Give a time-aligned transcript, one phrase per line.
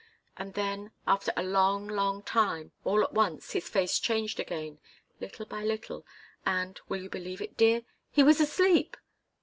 [0.35, 4.79] And then after a long, long time all at once, his face changed again,
[5.19, 6.07] little by little,
[6.43, 7.83] and will you believe it, dear?
[8.09, 8.97] He was asleep!"